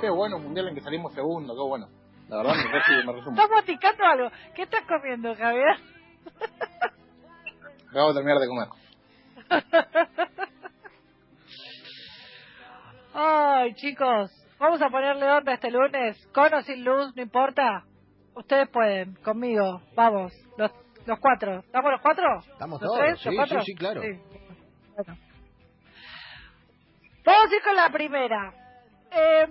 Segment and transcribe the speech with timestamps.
[0.00, 1.88] Qué bueno un mundial en que salimos segundo, qué bueno.
[2.28, 3.12] La verdad me resumo.
[3.12, 3.40] Me resumo.
[3.42, 4.30] Estamos picando algo.
[4.54, 5.76] ¿Qué estás comiendo, Javier?
[7.90, 8.68] Acabo de terminar de comer.
[13.12, 17.84] Ay, chicos, vamos a ponerle onda este lunes, con o sin luz, no importa.
[18.34, 20.70] Ustedes pueden, conmigo, vamos, los,
[21.04, 21.58] los cuatro.
[21.58, 22.38] ¿Estamos los cuatro?
[22.52, 23.18] Estamos ¿Los todos, tres?
[23.20, 23.60] sí, ¿Los cuatro?
[23.60, 24.00] sí, sí, claro.
[24.00, 25.18] Bueno.
[27.30, 28.52] Vamos a ir con la primera.
[29.12, 29.46] Eh,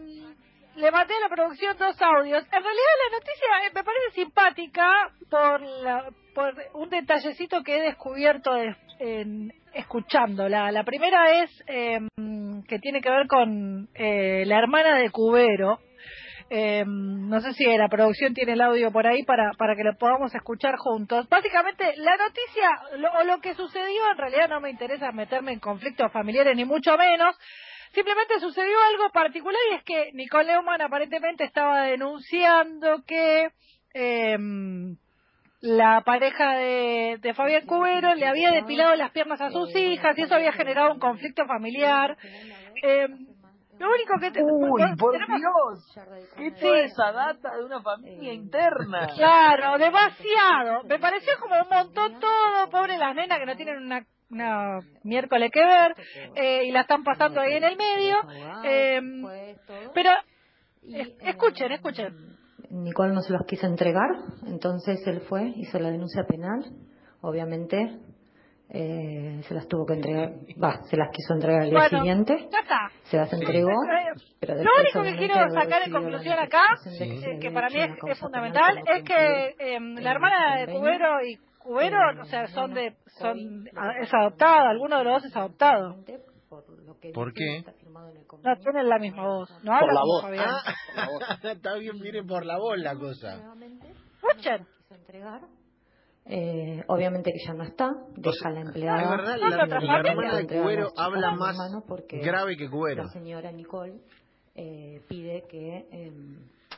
[0.75, 2.43] le mandé a la producción dos audios.
[2.45, 4.91] En realidad la noticia eh, me parece simpática
[5.29, 10.71] por, la- por un detallecito que he descubierto de- en- escuchándola.
[10.71, 11.99] La primera es eh,
[12.67, 15.79] que tiene que ver con eh, la hermana de Cubero.
[16.51, 19.95] Eh, no sé si la producción tiene el audio por ahí para, para que lo
[19.97, 21.29] podamos escuchar juntos.
[21.29, 25.59] Básicamente, la noticia lo, o lo que sucedió, en realidad no me interesa meterme en
[25.59, 27.37] conflictos familiares ni mucho menos.
[27.93, 33.49] Simplemente sucedió algo particular y es que Nicole Neumann aparentemente estaba denunciando que
[33.93, 34.37] eh,
[35.61, 40.21] la pareja de, de Fabián Cubero le había depilado las piernas a sus hijas y
[40.21, 42.15] eso había generado un conflicto familiar.
[42.81, 43.07] Eh,
[43.79, 46.07] lo único que te- Uy, por tenemos- Dios.
[46.37, 46.61] ¿Qué Sí.
[46.61, 49.07] toda esa data de una familia interna?
[49.15, 50.83] Claro, demasiado.
[50.83, 55.51] Me pareció como un montón todo, pobre las nenas que no tienen una, una miércoles
[55.51, 55.95] que ver
[56.35, 58.17] eh, y la están pasando ahí en el medio.
[58.63, 59.01] Eh,
[59.93, 60.11] pero
[60.83, 62.37] es- escuchen, escuchen.
[62.71, 64.09] Nicole no se los quiso entregar,
[64.45, 66.63] entonces él fue, hizo la denuncia penal,
[67.21, 67.97] obviamente
[68.71, 72.47] eh, se las tuvo que entregar, va, se las quiso entregar al día Bueno, siguiente,
[72.51, 72.91] ya está.
[73.05, 73.71] se las entregó,
[74.39, 76.61] pero Lo único que quiero sacar en conclusión acá,
[76.99, 80.71] eh, que para mí es, fundamental, penal es que eh, la hermana de.
[80.71, 83.67] Cubero y Cubero, o sea, son de, son,
[84.01, 85.95] es adoptada, alguno de los dos es adoptado.
[87.13, 87.63] ¿Por qué?
[88.43, 90.25] No tienen la misma voz, no Por hablan la voz.
[90.39, 93.35] Ah, está bien, viene por la voz la cosa.
[93.35, 94.65] Escuchen.
[94.65, 95.41] quiso entregar.
[96.31, 99.01] Eh, obviamente que ya no está, deja a la empleada.
[99.03, 101.57] Es verdad, la, la también- hermana de Cubero habla más
[102.11, 103.03] grave que Cubero.
[103.03, 103.99] La señora Nicole
[104.55, 106.11] eh, pide que eh,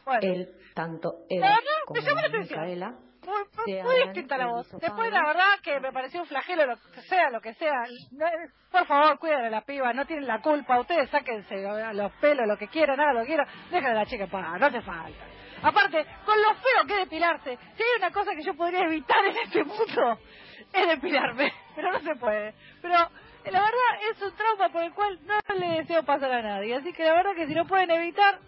[0.05, 0.19] Bueno.
[0.22, 1.50] él, tanto él La
[1.91, 2.59] como me llamó la atención.
[2.62, 4.72] Micaela, Muy, muy- distinta la voz.
[4.79, 7.84] Después, la verdad, que me pareció un flagelo, lo que sea, lo que sea.
[8.12, 8.31] No, eh,
[8.72, 10.79] Por favor, cuiden a la piba, no tienen la culpa.
[10.79, 11.56] Ustedes sáquense
[11.94, 13.47] los pelos, lo que quieran, hagan lo que quieran.
[13.69, 15.25] Dejen a la chica paz, no hace falta.
[15.63, 19.23] Aparte, con lo feo que es depilarse, si hay una cosa que yo podría evitar
[19.25, 20.18] en este mundo,
[20.73, 21.53] es depilarme.
[21.75, 22.56] Pero no se puede.
[22.81, 26.75] Pero la verdad es un trauma por el cual no le deseo pasar a nadie.
[26.75, 28.40] Así que la verdad que si lo pueden evitar,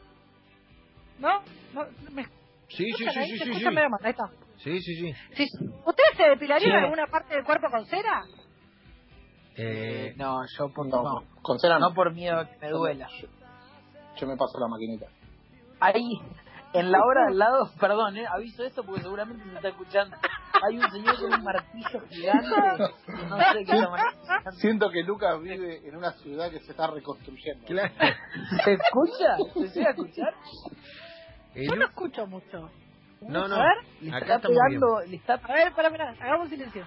[1.20, 1.44] ¿no?
[1.74, 2.26] no me,
[2.78, 3.32] Sí, sí, ¿escuchan sí, ahí?
[3.32, 3.76] sí, ¿Se sí, escucha sí.
[3.76, 4.00] mal?
[4.04, 4.30] Ahí está.
[4.58, 5.14] Sí, sí, sí.
[5.36, 5.48] Sí.
[5.86, 6.84] ¿Ustedes se depilarían Sí.
[6.86, 8.22] alguna parte del cuerpo con cera?
[9.56, 11.90] Eh, No, yo por, No, no, con cera no.
[11.90, 13.08] no por miedo a que me duela.
[14.18, 15.08] Yo me paso la maquinita.
[15.80, 16.04] Ahí,
[16.74, 20.16] en la hora al lado, perdón, eh, aviso esto porque seguramente se está escuchando.
[20.66, 22.48] Hay un señor con un martillo gigante.
[23.30, 23.98] No sé qué llama.
[24.60, 27.66] Siento que Lucas vive en una ciudad que se está reconstruyendo.
[27.66, 27.94] claro.
[28.64, 29.38] ¿Se escucha?
[29.54, 30.34] ¿Se llega a escuchar?
[31.56, 32.70] El- Yo no escucho mucho.
[33.22, 33.56] No, no.
[33.56, 34.80] A ver, Le Acá está estamos bien.
[34.82, 36.86] pegando, le está a ver, para, para, hagamos silencio.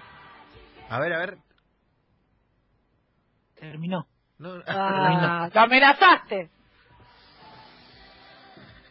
[0.89, 1.37] A ver, a ver.
[3.59, 4.05] Terminó.
[4.37, 6.49] No, Ah, ¡Lo amenazaste!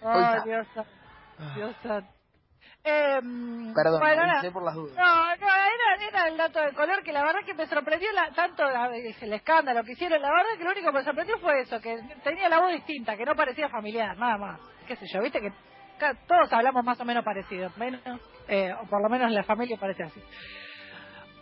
[0.03, 0.41] Ay.
[1.55, 2.11] Dios santo.
[2.89, 3.19] Eh,
[3.75, 4.53] Perdón, bueno, nada.
[4.53, 4.95] por las dudas.
[4.97, 8.31] No, no, era, era el dato de color que la verdad que me sorprendió la-
[8.33, 10.23] tanto la- el escándalo que hicieron.
[10.23, 13.17] La verdad que lo único que me sorprendió fue eso, que tenía la voz distinta,
[13.17, 14.61] que no parecía familiar, nada más.
[14.87, 15.53] Qué sé yo, viste que
[16.27, 18.01] todos hablamos más o menos parecidos, menos,
[18.49, 20.23] eh, o por lo menos la familia parece así.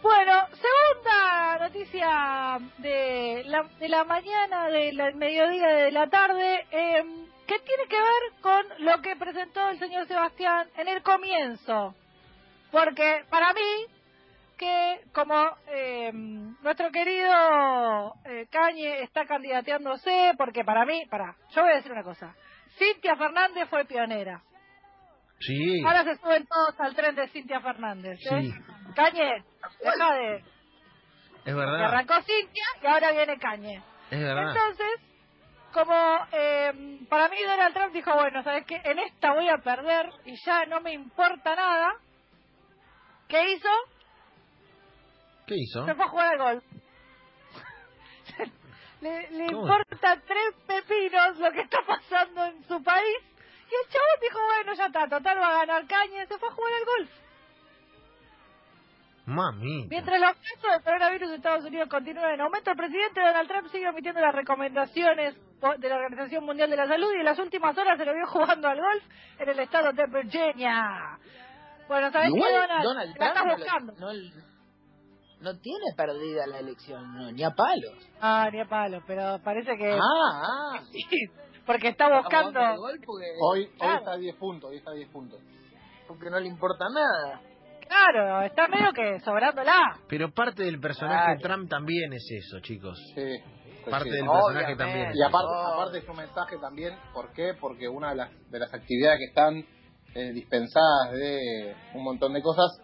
[0.03, 7.05] Bueno, segunda noticia de la, de la mañana, del mediodía, de la tarde, eh,
[7.47, 11.95] que tiene que ver con lo que presentó el señor Sebastián en el comienzo.
[12.71, 13.87] Porque para mí,
[14.59, 15.35] que como
[15.69, 21.93] eh, nuestro querido eh, Cañe está candidateándose, porque para mí, para, yo voy a decir
[21.93, 22.35] una cosa,
[22.79, 24.43] Cintia Fernández fue pionera.
[25.41, 25.83] Sí.
[25.85, 28.19] Ahora se suben todos al tren de Cintia Fernández.
[28.31, 28.43] ¿eh?
[28.43, 28.55] Sí.
[28.95, 29.45] Cañe,
[29.83, 30.45] deja de...
[31.45, 31.85] Es verdad.
[31.85, 33.83] arrancó Cintia y ahora viene Cañe.
[34.11, 34.49] Es verdad.
[34.49, 35.01] Entonces,
[35.73, 38.81] como eh, para mí Donald Trump dijo, bueno, ¿sabes qué?
[38.85, 41.95] En esta voy a perder y ya no me importa nada.
[43.29, 43.69] ¿Qué hizo?
[45.47, 45.85] ¿Qué hizo?
[45.85, 46.65] Se fue a jugar al golf.
[49.05, 53.19] le importa tres pepinos lo que está pasando en su país.
[53.71, 56.27] Y el bueno, ya está, total va a ganar caña.
[56.27, 57.11] Se fue a jugar al golf.
[59.27, 59.87] Mami.
[59.89, 63.69] Mientras los casos de coronavirus en Estados Unidos continúan en aumento, el presidente Donald Trump
[63.69, 65.35] sigue emitiendo las recomendaciones
[65.79, 68.27] de la Organización Mundial de la Salud y en las últimas horas se lo vio
[68.27, 69.03] jugando al golf
[69.39, 71.19] en el estado de Virginia.
[71.89, 72.85] Bueno, ¿sabes qué, Donald?
[72.85, 73.93] Donald la estás Trump no, buscando.
[73.99, 74.13] no,
[75.41, 77.95] no tiene perdida la elección, no, ni a palos.
[78.21, 79.93] Ah, ni a palo, pero parece que...
[79.93, 80.83] Ah, ah.
[81.67, 82.61] porque está buscando...
[82.61, 82.99] Hoy,
[83.41, 83.99] hoy Claro.
[83.99, 85.41] está a 10 puntos, hoy está a 10 puntos.
[86.07, 87.41] porque no le importa nada.
[87.89, 89.99] Claro, está medio que sobrándola.
[90.09, 91.41] Pero parte del personaje Claro.
[91.57, 92.99] Trump también es eso, chicos.
[93.15, 93.37] Sí.
[93.83, 94.17] pues Parte sí.
[94.17, 94.85] del personaje Obviamente.
[94.85, 95.75] también es Y aparte, Oh.
[95.75, 97.53] aparte es un mensaje también, ¿por qué?
[97.61, 99.65] Porque una de las, de las actividades que están
[100.15, 102.81] eh, dispensadas de un montón de cosas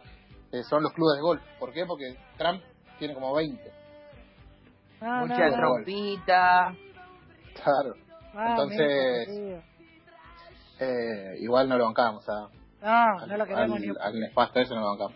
[0.53, 1.43] eh, son los clubes de golf.
[1.59, 1.87] ¿Por qué?
[1.87, 2.63] Porque Trump
[2.99, 3.73] tiene como 20.
[5.01, 5.57] No, Mucha no, no.
[5.57, 6.75] trompita.
[7.55, 7.95] Claro.
[8.35, 9.63] Ah, Entonces-
[10.83, 12.49] Eh, igual no lo bancamos a,
[12.81, 15.15] No, al, no lo queremos al- ni un al nefasto ese no lo bancamos.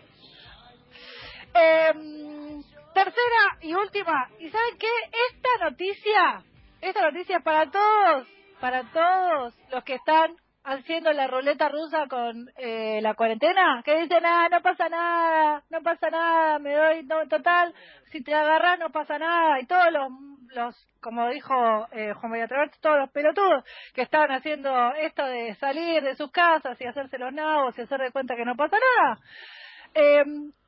[1.53, 2.63] Em,
[2.93, 4.29] tercera y última.
[4.39, 4.87] ¿Y saben qué?
[5.31, 6.43] Esta noticia,
[6.81, 8.27] esta noticia es para todos,
[8.59, 14.25] para todos los que están haciendo la ruleta rusa con eh, la cuarentena, que dicen,
[14.25, 17.73] ah, no pasa nada, no pasa nada, me doy, no, total,
[18.11, 20.09] si te agarras no pasa nada, y todos los,
[20.53, 23.63] los como dijo eh, Juan María Traverso, todos los pelotudos
[23.93, 27.99] que estaban haciendo esto de salir de sus casas y hacerse los nabos y hacer
[28.01, 29.19] de cuenta que no pasa nada.
[29.93, 30.23] Eh,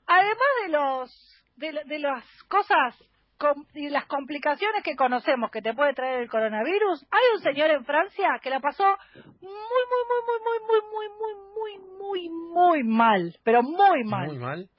[0.05, 2.95] además de los de, la- de las cosas
[3.39, 7.71] com- y las complicaciones que conocemos que te puede traer el coronavirus, hay un señor
[7.71, 8.85] en Francia que la pasó
[9.15, 14.27] muy muy muy muy muy muy muy muy muy muy muy mal, pero muy mal.
[14.27, 14.69] Muy mal.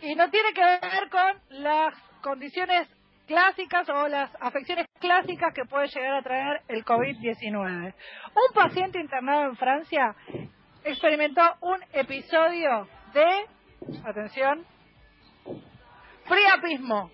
[0.00, 2.88] Y no tiene que ver con las condiciones
[3.28, 7.94] clásicas o las afecciones clásicas que puede llegar a traer el COVID-19.
[7.94, 10.16] Un paciente internado en Francia
[10.82, 13.46] experimentó un episodio de,
[14.04, 14.66] atención,
[16.28, 17.10] priapismo.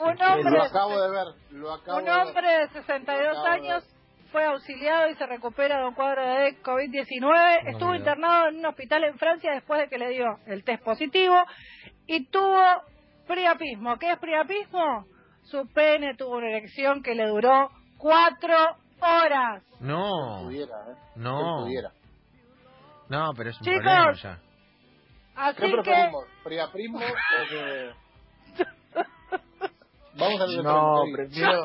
[0.00, 3.94] Un hombre, Lo acabo de ver, lo acabo un hombre de 62 Acabo de años
[4.30, 7.20] fue auxiliado y se recupera de un cuadro de COVID-19.
[7.20, 10.82] No Estuvo internado en un hospital en Francia después de que le dio el test
[10.84, 11.34] positivo
[12.06, 12.62] y tuvo
[13.28, 13.96] priapismo.
[13.98, 15.06] ¿Qué es priapismo?
[15.44, 18.56] Su pene tuvo una erección que le duró cuatro
[19.00, 19.62] horas.
[19.80, 20.42] No.
[20.44, 20.94] Pudiera, ¿eh?
[21.16, 21.60] No.
[21.64, 21.92] Pudiera.
[23.08, 24.38] No, pero es un Chicos, problema ya.
[25.36, 26.10] Así ¿Qué que?
[26.44, 27.92] ¿Priapismo o que...?
[30.18, 31.64] Vamos a ver No, prefiero, Yo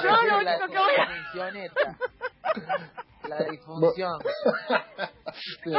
[0.00, 1.08] prefiero lo único que voy a-
[3.28, 4.12] la disfunción.
[5.60, 5.70] Sí,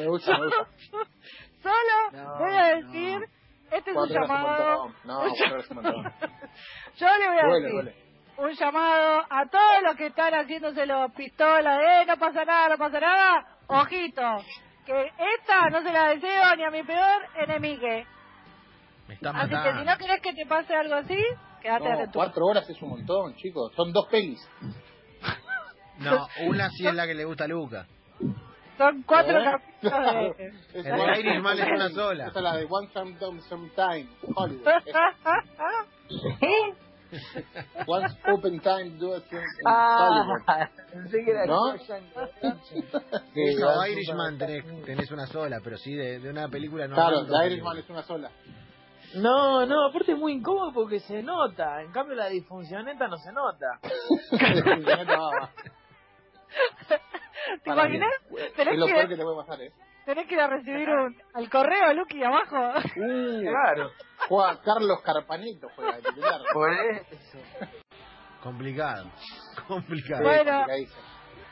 [0.00, 0.66] me gusta, me gusta.
[1.62, 2.92] solo No, voy a no.
[3.76, 4.92] Este es un llamado.
[5.04, 6.04] No, un montón.
[6.96, 7.94] yo le voy a Duele, decir, duele.
[8.38, 12.68] un llamado a todos los que están haciéndose los pistolas de "Eh, no pasa nada,
[12.70, 14.22] no pasa nada, ojito,
[14.86, 18.06] que esta no se la deseo ni a mi peor enemigue.
[19.08, 21.18] Me está Así que si no querés que te pase algo así,
[21.60, 23.72] quédate No, tu cuatro horas es un montón, chicos.
[23.76, 24.40] Son dos pelis.
[25.98, 27.86] No, una sí es la que le gusta a Luca.
[28.76, 29.44] Son cuatro ¿Eh?
[29.44, 30.46] capítulos de...
[30.74, 32.26] Es El de Irishman es una sola.
[32.26, 34.66] Esa es la de One Some Some Sometime, Hollywood.
[37.86, 40.42] Once Open Time, Do in Hollywood.
[40.46, 41.76] Ah, pensé que era ¿No?
[41.78, 46.96] Sí, no, Irishman tenés, tenés una sola, pero sí de, de una película no.
[46.96, 48.30] Claro, The Irishman es una sola.
[49.14, 51.82] No, no, aparte es muy incómodo porque se nota.
[51.82, 53.78] En cambio la disfuncioneta no se nota.
[57.62, 58.10] ¿Te para imaginas?
[58.56, 59.72] Tenés Es lo que, peor que te puede pasar, ¿eh?
[60.04, 62.72] tenés que ir a recibir un, al correo, Lucky, abajo.
[62.94, 63.90] Claro.
[64.28, 66.40] Juega Carlos Carpanito, juega titular.
[66.52, 67.38] Por eso.
[68.42, 69.10] Complicado.
[69.68, 70.22] Complicado.
[70.22, 70.52] Bueno.
[70.58, 71.02] complicadísimo.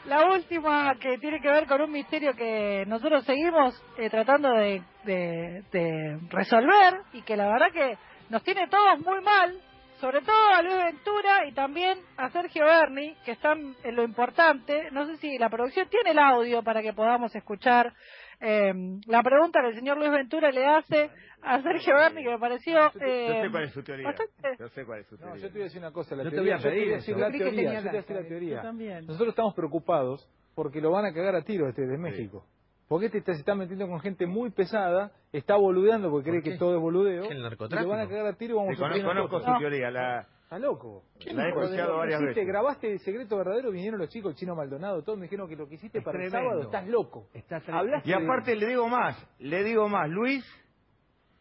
[0.06, 4.82] La última que tiene que ver con un misterio que nosotros seguimos eh, tratando de,
[5.04, 7.96] de- de resolver y que la verdad que
[8.28, 9.60] nos tiene todos muy mal,
[10.02, 14.90] sobre todo a Luis Ventura y también a Sergio Berni, que están en lo importante.
[14.90, 17.92] No sé si la producción tiene el audio para que podamos escuchar
[18.40, 18.72] eh,
[19.06, 21.08] la pregunta que el señor Luis Ventura le hace
[21.42, 22.86] a Sergio Berni, que me pareció...
[23.00, 24.06] eh, Yo sé cuál es su teoría.
[24.08, 25.34] bastante- Yo sé cuál es su teoría.
[25.36, 26.84] No, yo te voy a decir una cosa, la Yo te teoría, voy a pedir
[26.88, 27.12] yo te eso.
[27.14, 28.56] voy a Yo decir que la teoría, yo te voy a decir la teoría.
[28.56, 29.06] yo también.
[29.06, 32.44] Nosotros estamos preocupados porque lo van a cagar a tiro este de México.
[32.92, 36.76] Porque este se está metiendo con gente muy pesada, está boludeando porque cree que todo
[36.76, 37.24] es boludeo.
[37.24, 37.90] ¿Es el y narcotráfico?
[37.90, 39.90] lo van a cagar a tiro y vamos a conozco, su teoría.
[39.90, 41.02] La, Está loco.
[41.24, 42.46] la he escuchado varias veces.
[42.46, 45.66] grabaste el secreto verdadero, vinieron los chicos, el chino Maldonado, todos me dijeron que lo
[45.66, 47.28] que hiciste para el sábado, estás loco.
[47.68, 50.44] Hablaste Y aparte le digo más, le digo más, Luis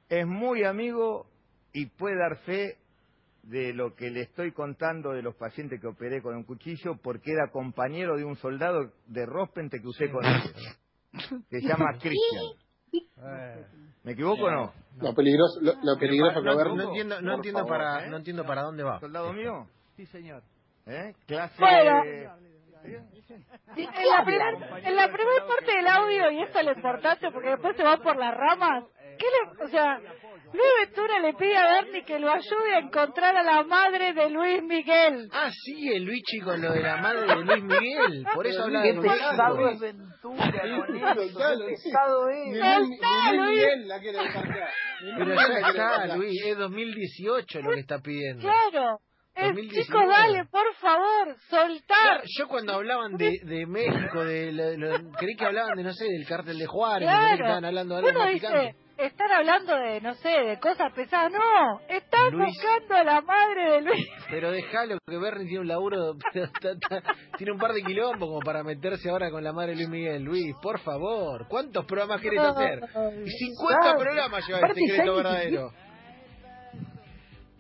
[0.08, 1.25] es muy amigo
[1.74, 2.77] y puede dar fe
[3.43, 7.34] de lo que le estoy contando de los pacientes que operé con un cuchillo porque
[7.34, 10.43] era compañero de un soldado de Rospente que usé con él.
[11.49, 12.43] Se llama Cristian.
[12.93, 13.65] Eh,
[14.03, 14.73] ¿Me equivoco o no?
[14.99, 16.67] Lo peligroso, lo, lo peligroso que no, ver.
[16.67, 18.09] no entiendo, no entiendo favor, para, ¿eh?
[18.09, 18.99] no entiendo para dónde va.
[18.99, 19.67] ¿Soldado mío?
[19.95, 20.43] Sí, señor.
[20.85, 21.13] ¿Eh?
[21.27, 21.55] Clase...
[21.59, 22.03] Bueno.
[23.75, 27.31] Sí, En la, primer, en la primera parte del audio, y esto es lo importante
[27.31, 28.85] porque después se va por las ramas,
[29.21, 29.99] ¿qué le, o sea,
[30.53, 34.29] Luis Ventura le pide a Bernie que lo ayude a encontrar a la madre de
[34.31, 35.29] Luis Miguel.
[35.31, 38.25] Ah, sí, el Luigi con lo de la madre de Luis Miguel.
[38.33, 39.73] Por eso habla Qué de pesado Luis.
[39.75, 42.47] es Ventura con eso, Soltalo, qué pesado es.
[42.47, 42.99] Ni Luis
[43.33, 43.49] Luis.
[43.49, 44.69] Miguel la quiere descargar.
[45.17, 46.15] Pero ya está.
[46.17, 48.41] Luis, es 2018 lo que está pidiendo.
[48.41, 48.99] Claro.
[49.33, 49.83] Es, 2019.
[49.85, 51.97] chicos, dale, por favor, soltar.
[52.03, 55.93] Claro, yo cuando hablaban de, de México, de lo- lo- creí que hablaban de, no
[55.93, 57.37] sé, del cártel de Juárez, Claro.
[57.37, 58.75] que estaban hablando de algo más dice.
[58.98, 61.31] Están hablando de, no sé, de cosas pesadas.
[61.31, 62.48] No, están Luis.
[62.55, 64.07] buscando a la madre de Luis.
[64.29, 68.27] Pero déjalo que Bernie tiene un laburo, pero está- está- tiene un par de quilombos
[68.29, 70.24] como para meterse ahora con la madre de Luis Miguel.
[70.24, 72.79] Luis, por favor, ¿cuántos programas querés hacer?
[73.25, 74.00] Y 50 Claro.
[74.00, 75.71] programas lleva el Aparte, secreto verdadero.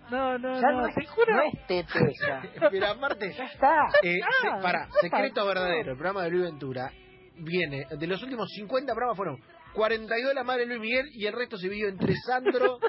[0.09, 1.33] No, no, Ya no, no es, te juro.
[1.35, 2.41] no es tete ya.
[2.69, 3.85] Pero aparte, Ya está.
[4.03, 6.91] eh, se- ¿qué secreto verdadero, el programa de Luis Ventura,
[7.43, 9.37] viene, de los últimos 50 programas fueron
[9.73, 12.79] 42 la madre de Luis Miguel y el resto se vivió entre Sandro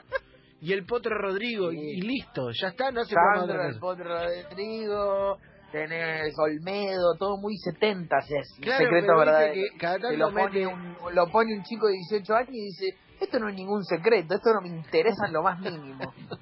[0.61, 1.73] y el Potro Rodrigo.
[1.73, 5.39] Y, y listo, ya está, no hace Sandro, el potro Rodrigo,
[5.73, 9.13] tenés Olmedo, todo muy 70 es Claro, secreto
[9.53, 12.97] que cada tanto lo, pone un, lo pone un chico de 18 años y dice,
[13.21, 16.13] esto no es ningún secreto, esto no me interesa en lo más mínimo.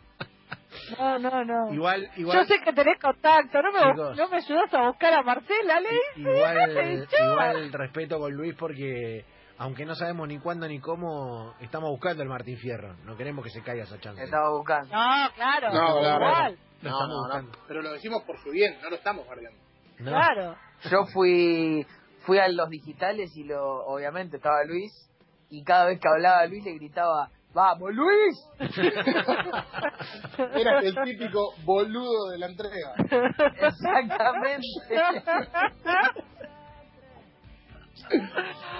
[0.99, 1.73] No, no, no.
[1.75, 4.17] Igual, igual, Yo sé que tenés contacto, no me, Chicos.
[4.17, 9.25] no me ayudas a buscar a Marcela, le igual, igual respeto con Luis porque
[9.59, 12.95] aunque no sabemos ni cuándo ni cómo, estamos buscando el Martín Fierro.
[13.05, 14.23] No queremos que se caiga esa chance.
[14.25, 14.89] Estaba buscando.
[14.95, 16.25] No, claro, No, claro.
[16.25, 17.49] igual, No, estamos no, no.
[17.69, 19.59] Pero lo decimos por su bien, no lo estamos guardando.
[19.99, 20.11] ¿no?
[20.11, 20.57] claro.
[20.91, 21.87] Yo fui
[22.21, 24.93] fui a los digitales y lo obviamente estaba Luis
[25.51, 28.49] y cada vez que hablaba Luis le gritaba, "Vamos, Luis."
[30.55, 32.95] Eras el típico boludo de la entrega.
[33.61, 34.67] Exactamente.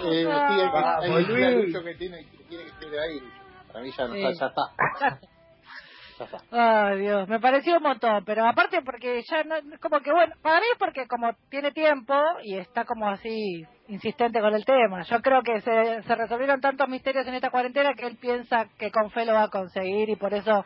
[0.03, 1.67] Eh, sí, hay que, hay que decirle a Luis.
[1.73, 3.21] Lucho que tiene, que tiene que estar ahí.
[3.21, 3.35] Lucho.
[3.73, 4.23] Para mí ya, no Sí.
[4.23, 4.51] ya está.
[6.21, 6.89] Ya está.
[6.89, 10.61] Ay, Dios, me pareció un montón, pero aparte porque ya no, como que bueno, para
[10.61, 15.03] mí es porque como tiene tiempo y está como así insistente con el tema.
[15.03, 18.91] Yo creo que se, se resolvieron tantos misterios en esta cuarentena que él piensa que
[18.91, 20.65] con fe lo va a conseguir y por eso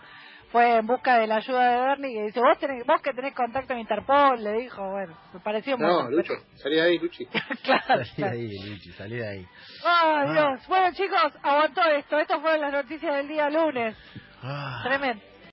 [0.55, 3.35] fue en busca de la ayuda de Bernie y dice, vos, tenés, vos que tenés
[3.35, 6.13] contacto en Interpol, le dijo, bueno, me pareció un No, montón.
[6.15, 7.27] Lucho, salí de ahí, Luchi.
[7.65, 9.47] claro, Salí de ahí, Luchi, salí de ahí.
[9.85, 10.69] Ay, Dios.
[10.69, 12.19] Bueno, chicos, aguantó esto.
[12.21, 13.97] Estas fueron las noticias del día lunes.
[14.45, 14.81] Ah.
[14.85, 15.25] Tremendo.